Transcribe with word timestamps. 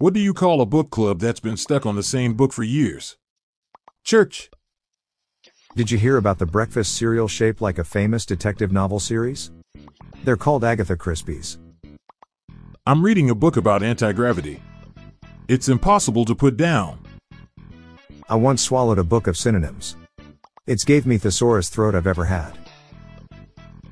What 0.00 0.14
do 0.14 0.20
you 0.20 0.32
call 0.32 0.62
a 0.62 0.66
book 0.66 0.88
club 0.88 1.20
that's 1.20 1.40
been 1.40 1.58
stuck 1.58 1.84
on 1.84 1.94
the 1.94 2.02
same 2.02 2.32
book 2.32 2.54
for 2.54 2.62
years? 2.62 3.18
Church. 4.02 4.48
Did 5.76 5.90
you 5.90 5.98
hear 5.98 6.16
about 6.16 6.38
the 6.38 6.46
breakfast 6.46 6.94
cereal 6.94 7.28
shaped 7.28 7.60
like 7.60 7.76
a 7.76 7.84
famous 7.84 8.24
detective 8.24 8.72
novel 8.72 8.98
series? 8.98 9.50
They're 10.24 10.38
called 10.38 10.64
Agatha 10.64 10.96
Crispies. 10.96 11.58
I'm 12.86 13.04
reading 13.04 13.28
a 13.28 13.34
book 13.34 13.58
about 13.58 13.82
anti 13.82 14.10
gravity. 14.12 14.62
It's 15.48 15.68
impossible 15.68 16.24
to 16.24 16.34
put 16.34 16.56
down. 16.56 16.98
I 18.26 18.36
once 18.36 18.62
swallowed 18.62 18.98
a 18.98 19.04
book 19.04 19.26
of 19.26 19.36
synonyms. 19.36 19.96
It's 20.66 20.84
gave 20.84 21.04
me 21.04 21.18
thesaurus 21.18 21.68
throat 21.68 21.94
I've 21.94 22.06
ever 22.06 22.24
had. 22.24 22.56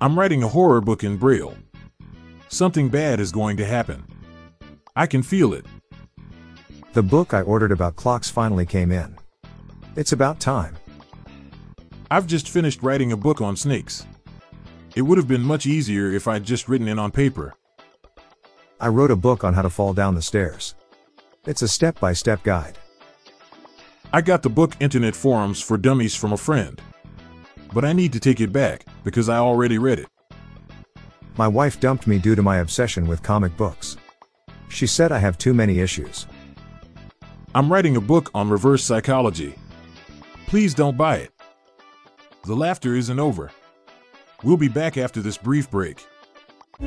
I'm 0.01 0.19
writing 0.19 0.43
a 0.43 0.49
horror 0.49 0.81
book 0.81 1.05
in 1.05 1.19
Braille. 1.19 1.55
Something 2.49 2.89
bad 2.89 3.21
is 3.21 3.31
going 3.31 3.59
to 3.59 3.67
happen. 3.67 4.05
I 4.97 5.07
can 5.07 5.23
feel 5.23 5.53
it. 5.53 5.67
The 6.99 7.03
book 7.05 7.33
I 7.33 7.43
ordered 7.43 7.71
about 7.71 7.95
clocks 7.95 8.29
finally 8.29 8.67
came 8.67 8.91
in. 8.91 9.17
It's 9.95 10.11
about 10.11 10.41
time. 10.41 10.77
I've 12.11 12.27
just 12.27 12.49
finished 12.49 12.83
writing 12.83 13.13
a 13.13 13.17
book 13.17 13.41
on 13.41 13.55
snakes. 13.55 14.05
It 14.97 15.03
would 15.03 15.17
have 15.17 15.29
been 15.29 15.43
much 15.43 15.65
easier 15.65 16.11
if 16.11 16.27
I'd 16.27 16.43
just 16.43 16.69
written 16.69 16.89
it 16.89 16.99
on 16.99 17.13
paper. 17.13 17.55
I 18.81 18.89
wrote 18.89 19.13
a 19.13 19.17
book 19.17 19.45
on 19.45 19.55
how 19.55 19.63
to 19.63 19.71
fall 19.71 19.95
down 19.95 20.17
the 20.17 20.23
stairs. 20.23 20.75
It's 21.47 21.63
a 21.63 21.69
step 21.69 22.01
by 22.01 22.15
step 22.15 22.43
guide. 22.43 22.77
I 24.13 24.21
got 24.21 24.43
the 24.43 24.51
book 24.51 24.75
Internet 24.81 25.15
Forums 25.15 25.63
for 25.63 25.77
Dummies 25.77 26.17
from 26.17 26.33
a 26.33 26.37
friend. 26.37 26.83
But 27.73 27.85
I 27.85 27.93
need 27.93 28.13
to 28.15 28.19
take 28.19 28.41
it 28.41 28.53
back 28.53 28.85
because 29.05 29.29
I 29.29 29.37
already 29.37 29.79
read 29.79 30.01
it. 30.01 30.09
My 31.37 31.47
wife 31.47 31.79
dumped 31.79 32.09
me 32.09 32.19
due 32.19 32.35
to 32.35 32.43
my 32.43 32.57
obsession 32.57 33.07
with 33.07 33.23
comic 33.23 33.57
books. 33.57 33.97
She 34.69 34.89
said 34.89 35.13
I 35.13 35.19
have 35.19 35.39
too 35.39 35.55
many 35.55 35.79
issues. 35.79 36.27
I'm 37.55 37.73
writing 37.73 37.97
a 37.97 38.01
book 38.01 38.31
on 38.35 38.51
reverse 38.51 38.85
psychology. 38.85 39.55
Please 40.47 40.75
don't 40.75 40.99
buy 40.99 41.17
it. 41.17 41.31
The 42.45 42.55
laughter 42.55 42.95
isn't 42.95 43.19
over. 43.19 43.51
We'll 44.43 44.59
be 44.59 44.69
back 44.69 44.99
after 44.99 45.23
this 45.23 45.39
brief 45.39 45.71
break. 45.71 46.05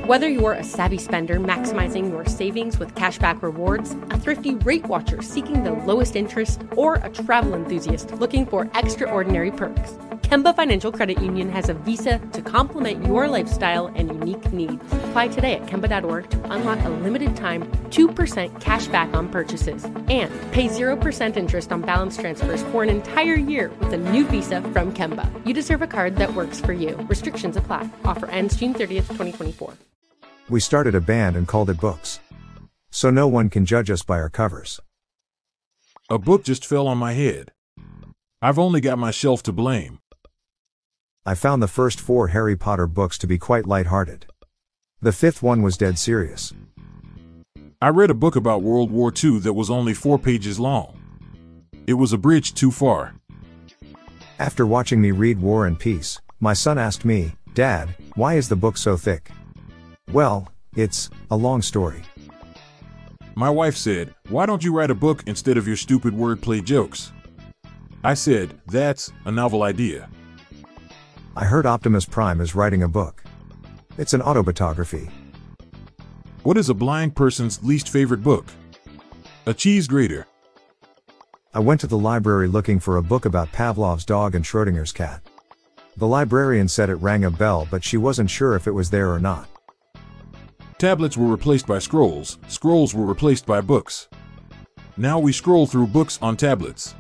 Whether 0.06 0.30
you're 0.30 0.54
a 0.54 0.64
savvy 0.64 1.00
spender 1.00 1.40
maximizing 1.40 2.12
your 2.12 2.26
savings 2.26 2.78
with 2.78 2.96
cashback 2.96 3.42
rewards, 3.42 3.96
a 4.12 4.20
thrifty 4.20 4.56
rate 4.56 4.86
watcher 4.86 5.22
seeking 5.22 5.64
the 5.64 5.74
lowest 5.74 6.16
interest, 6.16 6.62
or 6.78 6.96
a 6.96 7.10
travel 7.10 7.56
enthusiast 7.56 8.12
looking 8.14 8.46
for 8.46 8.70
extraordinary 8.76 9.52
perks, 9.52 9.96
Kemba 10.22 10.56
Financial 10.56 10.92
Credit 10.92 11.22
Union 11.22 11.50
has 11.50 11.70
a 11.70 11.74
visa 11.74 12.20
to 12.32 12.42
complement 12.42 13.06
your 13.06 13.28
lifestyle 13.28 13.88
and 13.88 14.10
unique 14.10 14.52
needs. 14.54 14.82
Apply 15.10 15.28
today 15.28 15.56
at 15.56 15.66
Kemba.org 15.66 16.30
to 16.30 16.52
unlock 16.52 16.80
a 16.86 16.90
limited 16.90 17.36
time 17.36 17.64
2% 17.90 18.62
cash 18.62 18.88
back 18.88 19.14
on 19.14 19.28
purchases 19.30 19.84
and 19.84 20.32
pay 20.52 20.68
0% 20.68 21.38
interest 21.38 21.72
on 21.72 21.82
balance 21.82 22.18
transfers 22.18 22.64
for 22.64 22.84
an 22.84 22.90
entire 22.90 23.36
year 23.36 23.72
with 23.80 23.94
a 23.94 23.98
new 23.98 24.26
visa 24.26 24.62
from 24.62 24.94
Kemba. 24.94 25.30
You 25.46 25.54
deserve 25.54 25.82
a 25.82 25.88
card 25.88 26.16
that 26.16 26.34
works 26.34 26.62
for 26.62 26.74
you. 26.74 26.96
Restrictions 27.10 27.58
apply. 27.58 27.90
Offer 28.06 28.28
ends 28.28 28.56
June 28.56 28.74
30th, 28.74 29.08
2024. 29.10 29.74
We 30.50 30.60
started 30.60 30.96
a 30.96 31.02
band 31.02 31.36
and 31.36 31.48
called 31.48 31.70
it 31.70 31.80
Books. 31.80 32.20
So 32.90 33.10
no 33.10 33.28
one 33.28 33.50
can 33.50 33.66
judge 33.66 33.90
us 33.90 34.04
by 34.04 34.20
our 34.20 34.30
covers. 34.30 34.80
A 36.10 36.18
book 36.18 36.44
just 36.44 36.66
fell 36.66 36.88
on 36.88 36.98
my 36.98 37.14
head. 37.14 37.54
I've 38.42 38.60
only 38.60 38.82
got 38.82 38.98
myself 38.98 39.44
to 39.44 39.54
blame. 39.54 40.00
I 41.24 41.36
found 41.36 41.62
the 41.62 41.68
first 41.68 42.02
four 42.02 42.30
Harry 42.30 42.56
Potter 42.56 42.88
books 42.88 43.16
to 43.20 43.28
be 43.28 43.38
quite 43.38 43.68
light-hearted. 43.68 44.26
The 45.02 45.12
fifth 45.12 45.44
one 45.44 45.62
was 45.62 45.78
dead 45.78 46.00
serious. 46.00 46.52
I 47.80 47.90
read 47.90 48.10
a 48.10 48.16
book 48.16 48.36
about 48.36 48.64
World 48.64 48.90
War 48.90 49.14
II 49.24 49.38
that 49.42 49.54
was 49.54 49.70
only 49.70 49.94
four 49.94 50.18
pages 50.18 50.60
long. 50.60 51.00
It 51.86 51.94
was 51.94 52.12
a 52.12 52.18
bridge 52.18 52.56
too 52.56 52.72
far. 52.72 53.14
After 54.40 54.66
watching 54.66 55.00
me 55.00 55.12
read 55.12 55.40
War 55.40 55.68
and 55.68 55.78
Peace, 55.78 56.20
my 56.40 56.54
son 56.54 56.80
asked 56.80 57.06
me, 57.06 57.34
Dad, 57.54 57.90
why 58.16 58.34
is 58.34 58.50
the 58.50 58.56
book 58.56 58.76
so 58.76 58.98
thick? 58.98 59.30
Well, 60.12 60.52
it's 60.76 61.12
a 61.30 61.36
long 61.36 61.62
story. 61.62 62.02
My 63.36 63.50
wife 63.52 63.78
said, 63.78 64.16
Why 64.30 64.48
don't 64.48 64.64
you 64.64 64.74
write 64.74 64.90
a 64.90 64.96
book 64.96 65.24
instead 65.28 65.58
of 65.58 65.68
your 65.68 65.78
stupid 65.78 66.16
wordplay 66.16 66.64
jokes? 66.64 67.12
I 68.04 68.16
said, 68.16 68.60
That's 68.66 69.12
a 69.26 69.32
novel 69.32 69.62
idea. 69.62 70.10
I 71.34 71.46
heard 71.46 71.66
Optimus 71.66 72.04
Prime 72.04 72.42
is 72.42 72.56
writing 72.56 72.84
a 72.84 72.90
book. 72.90 73.24
It's 73.98 74.14
an 74.14 74.22
autobiography. 74.22 75.10
What 76.44 76.58
is 76.58 76.68
a 76.68 76.74
blind 76.74 77.16
person's 77.16 77.64
least 77.64 77.88
favorite 77.88 78.22
book? 78.22 78.48
A 79.46 79.54
cheese 79.54 79.88
grater. 79.88 80.28
I 81.54 81.60
went 81.60 81.80
to 81.82 81.88
the 81.88 81.98
library 81.98 82.50
looking 82.50 82.82
for 82.82 82.98
a 82.98 83.04
book 83.04 83.24
about 83.24 83.54
Pavlov's 83.54 84.04
dog 84.04 84.36
and 84.36 84.44
Schrodinger's 84.44 84.92
cat. 84.92 85.22
The 85.96 86.08
librarian 86.08 86.68
said 86.68 86.90
it 86.90 86.96
rang 86.96 87.24
a 87.24 87.32
bell, 87.32 87.66
but 87.72 87.84
she 87.84 87.96
wasn't 87.96 88.30
sure 88.30 88.58
if 88.58 88.68
it 88.68 88.72
was 88.72 88.90
there 88.90 89.10
or 89.10 89.20
not. 89.20 89.48
Tablets 90.80 91.16
were 91.16 91.28
replaced 91.28 91.66
by 91.66 91.80
scrolls, 91.80 92.40
scrolls 92.50 92.94
were 92.94 93.06
replaced 93.06 93.46
by 93.46 93.62
books. 93.62 94.10
Now 94.98 95.18
we 95.18 95.32
scroll 95.32 95.66
through 95.66 95.88
books 95.88 96.20
on 96.22 96.36
tablets. 96.36 96.94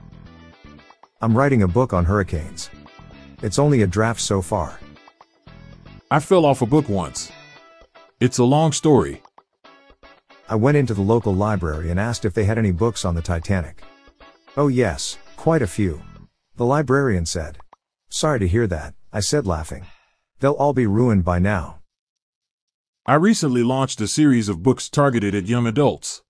I'm 1.21 1.37
writing 1.37 1.63
a 1.63 1.67
book 1.67 1.91
on 1.91 2.05
hurricanes. 2.05 2.69
It's 3.41 3.59
only 3.59 3.81
a 3.81 3.87
draft 3.87 4.21
so 4.21 4.41
far. 4.41 4.79
I 6.11 6.19
fell 6.19 6.45
off 6.45 6.61
a 6.61 6.65
book 6.65 6.89
once. 6.89 7.31
It's 8.19 8.37
a 8.37 8.43
long 8.43 8.71
story. 8.71 9.21
I 10.47 10.55
went 10.55 10.77
into 10.77 10.93
the 10.93 11.01
local 11.01 11.33
library 11.33 11.89
and 11.89 11.99
asked 11.99 12.25
if 12.25 12.33
they 12.33 12.43
had 12.43 12.57
any 12.57 12.71
books 12.71 13.05
on 13.05 13.15
the 13.15 13.21
Titanic. 13.21 13.81
Oh, 14.57 14.67
yes, 14.67 15.17
quite 15.37 15.61
a 15.61 15.67
few. 15.67 16.01
The 16.57 16.65
librarian 16.65 17.25
said. 17.25 17.57
Sorry 18.09 18.39
to 18.39 18.47
hear 18.47 18.67
that, 18.67 18.93
I 19.11 19.21
said 19.21 19.47
laughing. 19.47 19.85
They'll 20.39 20.51
all 20.53 20.73
be 20.73 20.85
ruined 20.85 21.23
by 21.23 21.39
now. 21.39 21.79
I 23.07 23.15
recently 23.15 23.63
launched 23.63 24.01
a 24.01 24.07
series 24.07 24.49
of 24.49 24.61
books 24.61 24.89
targeted 24.89 25.33
at 25.33 25.47
young 25.47 25.65
adults. 25.65 26.21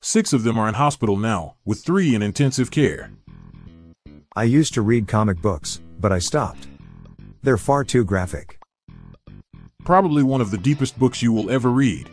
Six 0.00 0.32
of 0.32 0.44
them 0.44 0.58
are 0.58 0.68
in 0.68 0.74
hospital 0.74 1.16
now, 1.16 1.56
with 1.64 1.84
three 1.84 2.14
in 2.14 2.22
intensive 2.22 2.70
care. 2.70 3.10
I 4.34 4.44
used 4.44 4.72
to 4.74 4.82
read 4.82 5.08
comic 5.08 5.42
books, 5.42 5.80
but 6.02 6.12
I 6.12 6.18
stopped. 6.18 6.66
They're 7.42 7.56
far 7.56 7.84
too 7.84 8.04
graphic. 8.04 8.58
Probably 9.84 10.22
one 10.22 10.42
of 10.42 10.50
the 10.50 10.58
deepest 10.58 10.98
books 10.98 11.22
you 11.22 11.32
will 11.32 11.50
ever 11.50 11.70
read 11.70 12.10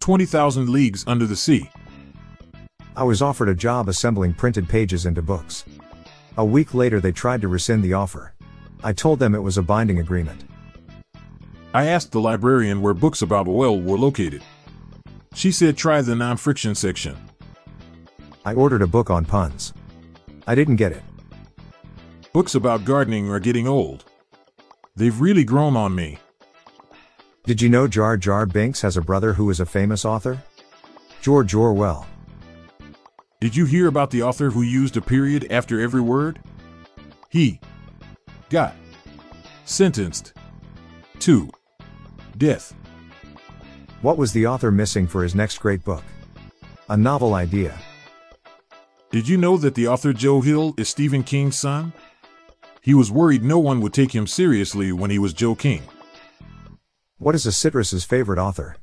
20,000 0.00 0.68
Leagues 0.68 1.04
Under 1.06 1.26
the 1.26 1.36
Sea. 1.36 1.68
I 2.96 3.04
was 3.04 3.22
offered 3.22 3.48
a 3.48 3.54
job 3.54 3.88
assembling 3.88 4.34
printed 4.34 4.68
pages 4.68 5.04
into 5.06 5.22
books. 5.22 5.64
A 6.36 6.44
week 6.44 6.74
later, 6.74 7.00
they 7.00 7.12
tried 7.12 7.40
to 7.42 7.48
rescind 7.48 7.82
the 7.82 7.92
offer. 7.92 8.34
I 8.82 8.92
told 8.92 9.18
them 9.18 9.34
it 9.34 9.42
was 9.42 9.58
a 9.58 9.62
binding 9.62 9.98
agreement. 10.00 10.44
I 11.74 11.86
asked 11.86 12.12
the 12.12 12.20
librarian 12.20 12.82
where 12.82 12.94
books 12.94 13.22
about 13.22 13.48
oil 13.48 13.80
were 13.80 13.98
located. 13.98 14.42
She 15.34 15.52
said 15.52 15.76
try 15.76 16.02
the 16.02 16.14
non 16.14 16.36
friction 16.36 16.74
section. 16.74 17.16
I 18.44 18.54
ordered 18.54 18.82
a 18.82 18.86
book 18.86 19.08
on 19.08 19.24
puns. 19.24 19.72
I 20.46 20.54
didn't 20.54 20.76
get 20.76 20.92
it. 20.92 21.02
Books 22.32 22.54
about 22.54 22.86
gardening 22.86 23.28
are 23.28 23.38
getting 23.38 23.68
old. 23.68 24.06
They've 24.96 25.20
really 25.20 25.44
grown 25.44 25.76
on 25.76 25.94
me. 25.94 26.16
Did 27.44 27.60
you 27.60 27.68
know 27.68 27.86
Jar 27.86 28.16
Jar 28.16 28.46
Binks 28.46 28.80
has 28.80 28.96
a 28.96 29.02
brother 29.02 29.34
who 29.34 29.50
is 29.50 29.60
a 29.60 29.66
famous 29.66 30.06
author? 30.06 30.42
George 31.20 31.52
Orwell. 31.52 32.06
Did 33.38 33.54
you 33.54 33.66
hear 33.66 33.86
about 33.86 34.10
the 34.10 34.22
author 34.22 34.48
who 34.48 34.62
used 34.62 34.96
a 34.96 35.02
period 35.02 35.46
after 35.50 35.78
every 35.78 36.00
word? 36.00 36.40
He 37.28 37.60
got 38.48 38.74
sentenced 39.66 40.32
to 41.18 41.50
death. 42.38 42.74
What 44.00 44.16
was 44.16 44.32
the 44.32 44.46
author 44.46 44.70
missing 44.70 45.06
for 45.06 45.22
his 45.22 45.34
next 45.34 45.58
great 45.58 45.84
book? 45.84 46.04
A 46.88 46.96
novel 46.96 47.34
idea. 47.34 47.78
Did 49.10 49.28
you 49.28 49.36
know 49.36 49.58
that 49.58 49.74
the 49.74 49.88
author 49.88 50.14
Joe 50.14 50.40
Hill 50.40 50.72
is 50.78 50.88
Stephen 50.88 51.22
King's 51.22 51.58
son? 51.58 51.92
He 52.82 52.94
was 52.94 53.12
worried 53.12 53.44
no 53.44 53.60
one 53.60 53.80
would 53.80 53.94
take 53.94 54.12
him 54.12 54.26
seriously 54.26 54.90
when 54.90 55.08
he 55.08 55.18
was 55.18 55.32
Joe 55.32 55.54
King. 55.54 55.84
What 57.16 57.36
is 57.36 57.46
a 57.46 57.52
citrus's 57.52 58.02
favorite 58.02 58.40
author? 58.40 58.74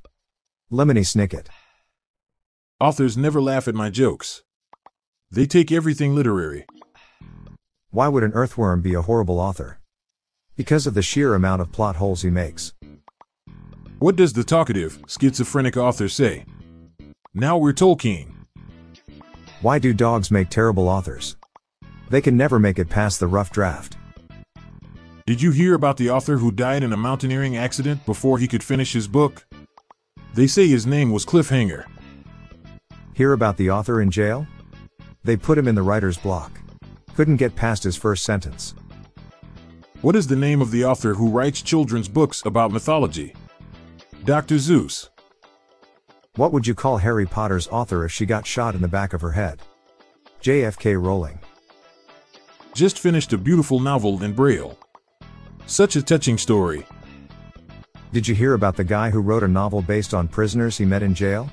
Lemony 0.71 1.03
Snicket. 1.03 1.47
Authors 2.79 3.17
never 3.17 3.41
laugh 3.41 3.67
at 3.67 3.75
my 3.75 3.89
jokes. 3.89 4.41
They 5.29 5.45
take 5.45 5.69
everything 5.69 6.15
literary. 6.15 6.65
Why 7.89 8.07
would 8.07 8.23
an 8.23 8.31
earthworm 8.33 8.81
be 8.81 8.93
a 8.93 9.01
horrible 9.01 9.37
author? 9.37 9.81
Because 10.55 10.87
of 10.87 10.93
the 10.93 11.01
sheer 11.01 11.35
amount 11.35 11.61
of 11.61 11.73
plot 11.73 11.97
holes 11.97 12.21
he 12.21 12.29
makes. 12.29 12.71
What 13.99 14.15
does 14.15 14.31
the 14.31 14.45
talkative, 14.45 14.97
schizophrenic 15.09 15.75
author 15.75 16.07
say? 16.07 16.45
Now 17.33 17.57
we're 17.57 17.73
Tolkien. 17.73 18.31
Why 19.61 19.77
do 19.77 19.93
dogs 19.93 20.31
make 20.31 20.49
terrible 20.49 20.87
authors? 20.87 21.35
They 22.09 22.21
can 22.21 22.35
never 22.35 22.59
make 22.59 22.79
it 22.79 22.89
past 22.89 23.19
the 23.19 23.27
rough 23.27 23.51
draft. 23.51 23.97
Did 25.25 25.41
you 25.41 25.51
hear 25.51 25.75
about 25.75 25.97
the 25.97 26.09
author 26.09 26.37
who 26.37 26.51
died 26.51 26.81
in 26.81 26.91
a 26.91 26.97
mountaineering 26.97 27.55
accident 27.55 28.03
before 28.05 28.39
he 28.39 28.47
could 28.47 28.63
finish 28.63 28.93
his 28.93 29.07
book? 29.07 29.45
They 30.33 30.47
say 30.47 30.67
his 30.67 30.87
name 30.87 31.11
was 31.11 31.25
Cliffhanger. 31.25 31.85
Hear 33.13 33.33
about 33.33 33.57
the 33.57 33.69
author 33.69 34.01
in 34.01 34.09
jail? 34.09 34.47
They 35.23 35.37
put 35.37 35.57
him 35.57 35.67
in 35.67 35.75
the 35.75 35.83
writer's 35.83 36.17
block. 36.17 36.59
Couldn't 37.15 37.37
get 37.37 37.55
past 37.55 37.83
his 37.83 37.95
first 37.95 38.23
sentence. 38.23 38.73
What 40.01 40.15
is 40.15 40.25
the 40.25 40.35
name 40.35 40.61
of 40.61 40.71
the 40.71 40.85
author 40.85 41.13
who 41.13 41.29
writes 41.29 41.61
children's 41.61 42.07
books 42.07 42.41
about 42.45 42.71
mythology? 42.71 43.35
Dr. 44.23 44.57
Zeus. 44.57 45.09
What 46.37 46.53
would 46.53 46.65
you 46.65 46.73
call 46.73 46.97
Harry 46.97 47.25
Potter's 47.25 47.67
author 47.67 48.05
if 48.05 48.11
she 48.11 48.25
got 48.25 48.47
shot 48.47 48.73
in 48.73 48.81
the 48.81 48.87
back 48.87 49.13
of 49.13 49.21
her 49.21 49.33
head? 49.33 49.61
JFK 50.41 50.99
Rowling. 50.99 51.39
Just 52.73 52.99
finished 52.99 53.33
a 53.33 53.37
beautiful 53.37 53.79
novel 53.79 54.23
in 54.23 54.33
Braille. 54.33 54.77
Such 55.65 55.95
a 55.95 56.01
touching 56.01 56.37
story. 56.37 56.85
Did 58.13 58.27
you 58.27 58.35
hear 58.35 58.53
about 58.53 58.75
the 58.75 58.83
guy 58.83 59.09
who 59.09 59.21
wrote 59.21 59.43
a 59.43 59.47
novel 59.47 59.81
based 59.81 60.13
on 60.13 60.27
prisoners 60.27 60.77
he 60.77 60.85
met 60.85 61.03
in 61.03 61.13
jail? 61.13 61.49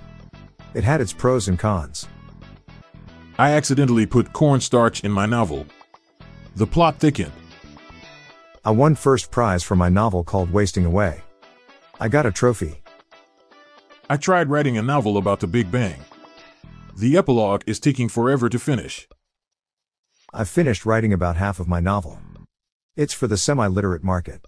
It 0.75 0.85
had 0.85 1.01
its 1.01 1.13
pros 1.13 1.49
and 1.49 1.59
cons. 1.59 2.07
I 3.39 3.53
accidentally 3.53 4.07
put 4.07 4.33
cornstarch 4.33 5.05
in 5.05 5.11
my 5.13 5.27
novel. 5.27 5.67
The 6.55 6.67
plot 6.67 6.99
thickened. 6.99 7.33
I 8.65 8.71
won 8.71 8.95
first 8.95 9.31
prize 9.31 9.63
for 9.63 9.77
my 9.77 9.89
novel 9.89 10.23
called 10.23 10.51
Wasting 10.51 10.85
Away. 10.85 11.23
I 11.99 12.09
got 12.09 12.27
a 12.27 12.33
trophy. 12.33 12.83
I 14.09 14.17
tried 14.17 14.51
writing 14.51 14.79
a 14.79 14.83
novel 14.83 15.17
about 15.17 15.41
the 15.41 15.47
Big 15.47 15.71
Bang. 15.71 16.01
The 16.97 17.17
epilogue 17.17 17.63
is 17.67 17.81
taking 17.81 18.09
forever 18.09 18.49
to 18.49 18.59
finish. 18.59 19.09
I've 20.39 20.51
finished 20.51 20.85
writing 20.85 21.15
about 21.15 21.39
half 21.39 21.61
of 21.61 21.67
my 21.67 21.81
novel. 21.81 22.19
It's 22.95 23.15
for 23.15 23.27
the 23.27 23.39
semi 23.39 23.69
literate 23.69 24.05
market. 24.05 24.45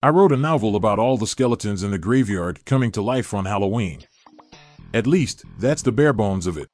I 0.00 0.10
wrote 0.10 0.30
a 0.30 0.36
novel 0.36 0.76
about 0.76 1.00
all 1.00 1.16
the 1.16 1.26
skeletons 1.26 1.82
in 1.82 1.90
the 1.90 1.98
graveyard 1.98 2.64
coming 2.64 2.92
to 2.92 3.02
life 3.02 3.34
on 3.34 3.46
Halloween. 3.46 4.04
At 4.94 5.08
least, 5.08 5.44
that's 5.58 5.82
the 5.82 5.90
bare 5.90 6.12
bones 6.12 6.46
of 6.46 6.56
it. 6.56 6.68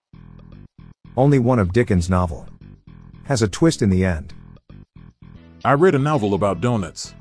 Only 1.17 1.39
one 1.39 1.59
of 1.59 1.73
Dickens' 1.73 2.11
novel. 2.11 2.47
Has 3.25 3.41
a 3.41 3.49
twist 3.49 3.81
in 3.81 3.89
the 3.89 4.05
end. 4.05 4.35
I 5.65 5.73
read 5.73 5.95
a 5.95 5.99
novel 5.99 6.35
about 6.35 6.61
donuts. 6.61 7.15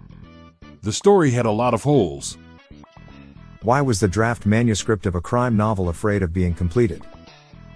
The 0.81 0.91
story 0.91 1.31
had 1.31 1.45
a 1.45 1.51
lot 1.51 1.73
of 1.73 1.83
holes. 1.83 2.37
Why 3.61 3.79
was 3.79 4.01
the 4.01 4.09
draft 4.09 4.45
manuscript 4.45 5.05
of 5.05 5.15
a 5.15 5.21
crime 5.21 5.55
novel 5.55 5.87
afraid 5.87 6.21
of 6.21 6.33
being 6.33 6.53
completed? 6.53 7.01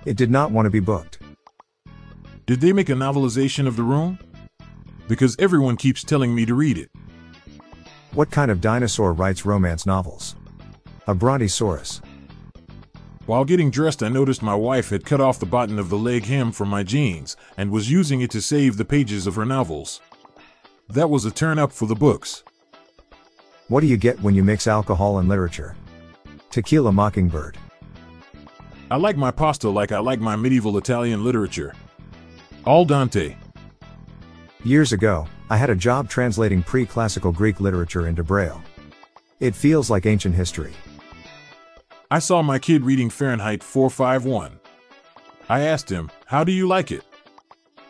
It 0.05 0.17
did 0.17 0.29
not 0.29 0.51
want 0.51 0.65
to 0.65 0.69
be 0.69 0.81
booked. 0.81 1.18
Did 2.49 2.61
they 2.61 2.73
make 2.73 2.89
a 2.89 2.93
novelization 2.93 3.67
of 3.67 3.75
The 3.75 3.83
Room? 3.83 4.17
Because 5.07 5.35
everyone 5.37 5.77
keeps 5.77 6.03
telling 6.03 6.33
me 6.33 6.47
to 6.47 6.55
read 6.55 6.79
it. 6.79 6.89
What 8.13 8.31
kind 8.31 8.49
of 8.49 8.59
dinosaur 8.59 9.13
writes 9.13 9.45
romance 9.45 9.85
novels? 9.85 10.35
A 11.05 11.13
brontosaurus. 11.13 12.01
While 13.27 13.45
getting 13.45 13.69
dressed, 13.69 14.01
I 14.01 14.09
noticed 14.09 14.41
my 14.41 14.55
wife 14.55 14.89
had 14.89 15.05
cut 15.05 15.21
off 15.21 15.37
the 15.37 15.45
button 15.45 15.77
of 15.77 15.89
the 15.89 15.97
leg 15.99 16.25
hem 16.25 16.51
from 16.51 16.69
my 16.69 16.81
jeans 16.81 17.37
and 17.55 17.69
was 17.69 17.91
using 17.91 18.21
it 18.21 18.31
to 18.31 18.41
save 18.41 18.77
the 18.77 18.83
pages 18.83 19.27
of 19.27 19.35
her 19.35 19.45
novels. 19.45 20.01
That 20.87 21.11
was 21.11 21.25
a 21.25 21.31
turn 21.31 21.59
up 21.59 21.71
for 21.71 21.85
the 21.85 21.93
books. 21.93 22.43
What 23.67 23.81
do 23.81 23.85
you 23.85 23.97
get 23.97 24.23
when 24.23 24.33
you 24.33 24.43
mix 24.43 24.65
alcohol 24.65 25.19
and 25.19 25.29
literature? 25.29 25.75
Tequila 26.49 26.91
Mockingbird. 26.91 27.59
I 28.89 28.95
like 28.95 29.17
my 29.17 29.29
pasta 29.29 29.69
like 29.69 29.91
I 29.91 29.99
like 29.99 30.19
my 30.19 30.35
medieval 30.35 30.79
Italian 30.79 31.23
literature. 31.23 31.75
Al 32.65 32.85
dente. 32.85 33.37
Years 34.65 34.91
ago, 34.91 35.25
I 35.49 35.55
had 35.55 35.69
a 35.69 35.75
job 35.75 36.09
translating 36.09 36.61
pre 36.61 36.85
classical 36.85 37.31
Greek 37.31 37.61
literature 37.61 38.07
into 38.07 38.23
Braille. 38.23 38.61
It 39.39 39.55
feels 39.55 39.89
like 39.89 40.05
ancient 40.05 40.35
history. 40.35 40.73
I 42.11 42.19
saw 42.19 42.41
my 42.41 42.59
kid 42.59 42.83
reading 42.83 43.09
Fahrenheit 43.09 43.63
451. 43.63 44.59
I 45.47 45.61
asked 45.61 45.89
him, 45.89 46.11
How 46.25 46.43
do 46.43 46.51
you 46.51 46.67
like 46.67 46.91
it? 46.91 47.03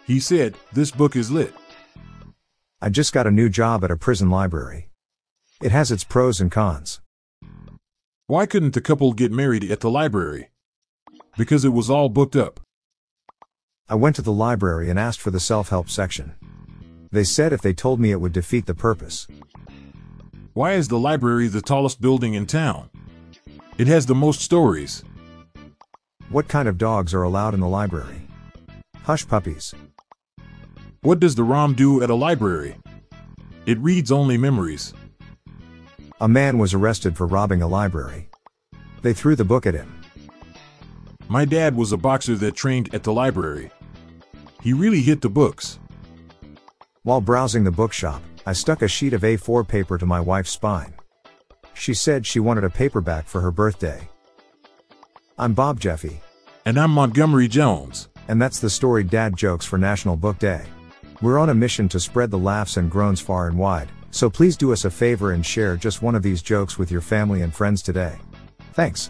He 0.06 0.20
said, 0.20 0.56
This 0.72 0.92
book 0.92 1.16
is 1.16 1.32
lit. 1.32 1.54
I 2.80 2.90
just 2.90 3.12
got 3.12 3.26
a 3.26 3.32
new 3.32 3.50
job 3.50 3.84
at 3.84 3.92
a 3.92 3.98
prison 3.98 4.30
library. 4.30 4.90
It 5.64 5.72
has 5.72 5.92
its 5.92 6.04
pros 6.04 6.40
and 6.40 6.52
cons. 6.52 7.02
Why 8.28 8.46
couldn't 8.46 8.76
the 8.76 8.82
couple 8.82 9.14
get 9.14 9.32
married 9.32 9.70
at 9.72 9.80
the 9.80 9.90
library? 9.90 10.52
Because 11.38 11.66
it 11.66 11.74
was 11.74 11.90
all 11.90 12.08
booked 12.08 12.36
up. 12.36 12.60
I 13.92 13.96
went 13.96 14.16
to 14.18 14.22
the 14.22 14.32
library 14.32 14.92
and 14.92 15.00
asked 15.00 15.20
for 15.20 15.32
the 15.32 15.40
self 15.40 15.70
help 15.70 15.90
section. 15.90 16.36
They 17.12 17.24
said 17.24 17.52
if 17.52 17.62
they 17.62 17.74
told 17.74 18.00
me 18.00 18.12
it 18.12 18.22
would 18.22 18.34
defeat 18.34 18.68
the 18.68 18.76
purpose. 18.76 19.26
Why 20.54 20.74
is 20.74 20.90
the 20.90 21.00
library 21.00 21.48
the 21.48 21.62
tallest 21.62 22.00
building 22.00 22.36
in 22.36 22.46
town? 22.46 22.92
It 23.80 23.88
has 23.88 24.06
the 24.06 24.14
most 24.14 24.42
stories. 24.42 25.04
What 26.30 26.48
kind 26.48 26.68
of 26.68 26.78
dogs 26.78 27.16
are 27.16 27.24
allowed 27.24 27.56
in 27.56 27.62
the 27.62 27.68
library? 27.68 28.28
Hush 29.06 29.28
puppies. 29.28 29.74
What 31.02 31.20
does 31.20 31.34
the 31.34 31.44
ROM 31.44 31.74
do 31.74 32.04
at 32.04 32.12
a 32.12 32.16
library? 32.16 32.76
It 33.66 33.80
reads 33.80 34.12
only 34.12 34.38
memories. 34.38 34.94
A 36.22 36.28
man 36.28 36.60
was 36.60 36.76
arrested 36.76 37.18
for 37.18 37.26
robbing 37.26 37.64
a 37.64 37.68
library. 37.68 38.30
They 39.02 39.14
threw 39.14 39.36
the 39.36 39.46
book 39.46 39.66
at 39.66 39.74
him. 39.74 40.00
My 41.28 41.46
dad 41.46 41.76
was 41.76 41.92
a 41.92 41.98
boxer 41.98 42.36
that 42.36 42.56
trained 42.56 42.94
at 42.94 43.02
the 43.04 43.14
library. 43.14 43.72
He 44.62 44.74
really 44.74 45.02
hit 45.02 45.22
the 45.22 45.30
books. 45.30 45.80
While 47.04 47.22
browsing 47.22 47.64
the 47.64 47.72
bookshop, 47.72 48.22
I 48.46 48.52
stuck 48.52 48.82
a 48.82 48.88
sheet 48.90 49.14
of 49.14 49.22
A4 49.22 49.66
paper 49.66 49.98
to 49.98 50.06
my 50.06 50.20
wife's 50.20 50.52
spine. 50.52 50.94
She 51.74 51.94
said 51.94 52.26
she 52.26 52.42
wanted 52.42 52.66
a 52.66 52.70
paperback 52.70 53.26
for 53.26 53.40
her 53.40 53.52
birthday. 53.52 54.10
I'm 55.38 55.54
Bob 55.54 55.80
Jeffy. 55.80 56.20
And 56.66 56.78
I'm 56.78 56.92
Montgomery 56.92 57.48
Jones. 57.48 58.10
And 58.28 58.42
that's 58.42 58.60
the 58.60 58.70
story 58.70 59.06
Dad 59.06 59.38
Jokes 59.38 59.66
for 59.66 59.78
National 59.78 60.18
Book 60.18 60.38
Day. 60.40 60.66
We're 61.22 61.40
on 61.40 61.50
a 61.50 61.56
mission 61.56 61.88
to 61.90 62.00
spread 62.00 62.30
the 62.30 62.38
laughs 62.38 62.76
and 62.76 62.92
groans 62.92 63.22
far 63.22 63.48
and 63.48 63.58
wide, 63.58 63.90
so 64.12 64.30
please 64.30 64.58
do 64.58 64.74
us 64.74 64.84
a 64.84 64.92
favor 64.92 65.32
and 65.32 65.46
share 65.46 65.78
just 65.78 66.02
one 66.02 66.16
of 66.16 66.24
these 66.24 66.42
jokes 66.42 66.78
with 66.78 66.92
your 66.92 67.02
family 67.02 67.42
and 67.44 67.54
friends 67.54 67.82
today. 67.82 68.18
Thanks. 68.74 69.10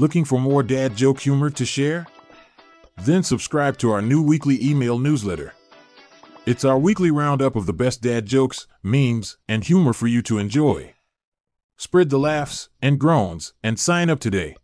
Looking 0.00 0.24
for 0.24 0.40
more 0.40 0.62
dad 0.62 0.96
joke 0.96 1.20
humor 1.20 1.50
to 1.50 1.66
share? 1.66 2.06
Then 3.02 3.22
subscribe 3.22 3.76
to 3.78 3.90
our 3.90 4.00
new 4.00 4.22
weekly 4.22 4.58
email 4.64 4.98
newsletter. 4.98 5.52
It's 6.46 6.64
our 6.64 6.78
weekly 6.78 7.10
roundup 7.10 7.54
of 7.54 7.66
the 7.66 7.74
best 7.74 8.00
dad 8.00 8.24
jokes, 8.24 8.66
memes, 8.82 9.36
and 9.46 9.62
humor 9.62 9.92
for 9.92 10.06
you 10.06 10.22
to 10.22 10.38
enjoy. 10.38 10.94
Spread 11.76 12.08
the 12.08 12.18
laughs 12.18 12.70
and 12.80 12.98
groans 12.98 13.52
and 13.62 13.78
sign 13.78 14.08
up 14.08 14.20
today. 14.20 14.56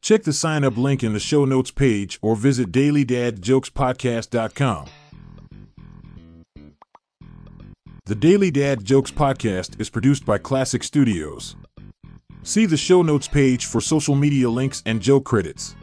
Check 0.00 0.22
the 0.22 0.32
sign 0.32 0.64
up 0.64 0.78
link 0.78 1.04
in 1.04 1.12
the 1.12 1.20
show 1.20 1.44
notes 1.44 1.70
page 1.70 2.18
or 2.22 2.34
visit 2.34 2.72
dailydadjokespodcast.com. 2.72 4.86
The 8.06 8.14
Daily 8.14 8.50
Dad 8.50 8.86
Jokes 8.86 9.10
Podcast 9.10 9.78
is 9.78 9.90
produced 9.90 10.24
by 10.24 10.38
Classic 10.38 10.82
Studios. 10.82 11.56
See 12.46 12.64
the 12.64 12.76
show 12.76 13.02
notes 13.02 13.26
page 13.26 13.66
for 13.66 13.80
social 13.80 14.14
media 14.14 14.48
links 14.48 14.80
and 14.86 15.02
joke 15.02 15.24
credits. 15.24 15.74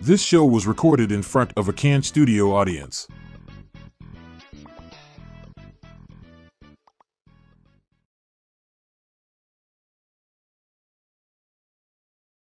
This 0.00 0.22
show 0.22 0.44
was 0.44 0.64
recorded 0.64 1.10
in 1.10 1.22
front 1.22 1.52
of 1.56 1.68
a 1.68 1.72
canned 1.72 2.04
studio 2.04 2.54
audience. 2.54 3.08